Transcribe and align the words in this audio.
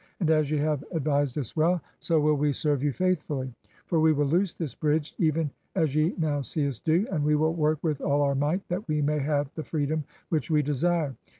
And 0.19 0.31
as 0.31 0.49
ye 0.49 0.57
have 0.57 0.83
advised 0.93 1.37
us 1.37 1.55
well, 1.55 1.79
so 1.99 2.19
will 2.19 2.33
we 2.33 2.53
serve 2.53 2.81
you 2.81 2.91
faithfully. 2.91 3.53
For 3.85 3.99
we 3.99 4.13
will 4.13 4.25
loose 4.25 4.51
this 4.51 4.73
bridge, 4.73 5.13
even 5.19 5.51
as 5.75 5.93
ye 5.95 6.15
now 6.17 6.41
see 6.41 6.67
us 6.67 6.79
do, 6.79 7.05
and 7.11 7.23
we 7.23 7.35
will 7.35 7.53
work 7.53 7.77
with 7.83 8.01
all 8.01 8.23
our 8.23 8.33
might 8.33 8.67
that 8.69 8.87
we 8.87 9.03
may 9.03 9.19
have 9.19 9.53
the 9.53 9.61
freedom 9.63 10.05
which 10.29 10.49
we 10.49 10.63
desire. 10.63 11.15